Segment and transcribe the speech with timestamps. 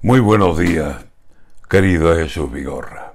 [0.00, 1.06] Muy buenos días,
[1.68, 3.14] querido Jesús Vigorra.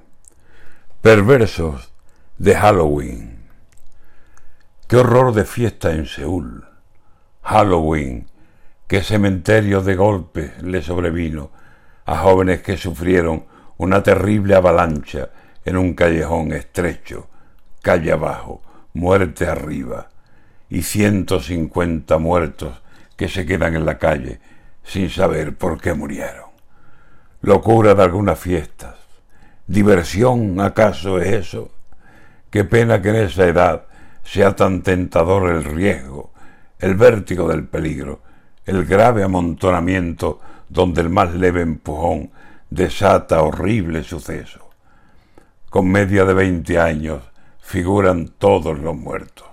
[1.01, 1.93] Perversos
[2.37, 3.39] de Halloween.
[4.89, 6.65] Qué horror de fiesta en Seúl.
[7.41, 8.27] Halloween,
[8.89, 11.51] qué cementerio de golpes le sobrevino
[12.03, 13.45] a jóvenes que sufrieron
[13.77, 15.29] una terrible avalancha
[15.63, 17.29] en un callejón estrecho,
[17.81, 18.61] calle abajo,
[18.91, 20.09] muerte arriba,
[20.69, 22.81] y ciento cincuenta muertos
[23.15, 24.41] que se quedan en la calle
[24.83, 26.52] sin saber por qué murieron
[27.43, 28.95] locura de algunas fiestas.
[29.67, 31.71] ¿Diversión acaso es eso?
[32.49, 33.83] Qué pena que en esa edad
[34.23, 36.31] sea tan tentador el riesgo,
[36.79, 38.21] el vértigo del peligro,
[38.65, 42.31] el grave amontonamiento donde el más leve empujón
[42.69, 44.69] desata horrible suceso.
[45.69, 47.23] Con media de veinte años
[47.59, 49.47] figuran todos los muertos.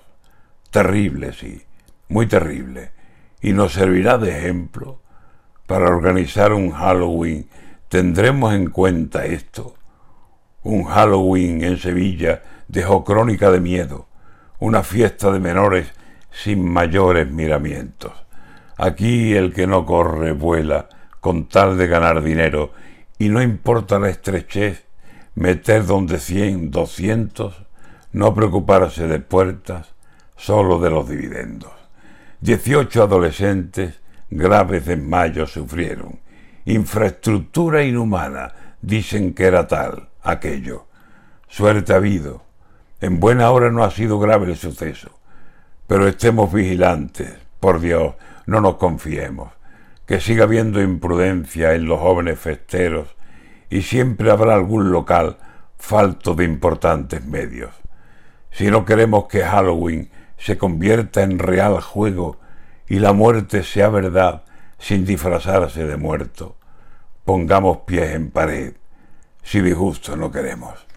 [0.70, 1.61] Terrible, sí,
[2.09, 2.92] muy terrible.
[3.41, 5.00] Y nos servirá de ejemplo
[5.66, 7.48] para organizar un Halloween
[7.90, 9.74] ¿Tendremos en cuenta esto?
[10.62, 14.06] Un Halloween en Sevilla dejó crónica de miedo,
[14.60, 15.88] una fiesta de menores
[16.30, 18.12] sin mayores miramientos.
[18.77, 20.88] Aquí el que no corre vuela
[21.19, 22.70] con tal de ganar dinero
[23.19, 24.84] y no importa la estrechez,
[25.34, 27.64] meter donde cien, doscientos,
[28.12, 29.97] no preocuparse de puertas,
[30.36, 31.72] solo de los dividendos.
[32.41, 33.98] Dieciocho adolescentes
[34.30, 36.20] graves desmayos sufrieron
[36.64, 40.86] Infraestructura inhumana, dicen que era tal, aquello.
[41.48, 42.42] Suerte ha habido.
[43.00, 45.11] En buena hora no ha sido grave el suceso.
[45.86, 48.14] Pero estemos vigilantes, por Dios,
[48.47, 49.50] no nos confiemos.
[50.06, 53.08] Que siga habiendo imprudencia en los jóvenes festeros
[53.70, 55.38] y siempre habrá algún local
[55.78, 57.70] falto de importantes medios.
[58.50, 62.38] Si no queremos que Halloween se convierta en real juego
[62.88, 64.42] y la muerte sea verdad
[64.81, 66.56] sin disfrazarse de muerto.
[67.25, 68.75] Pongamos pies en pared,
[69.42, 70.89] si disgusto no queremos.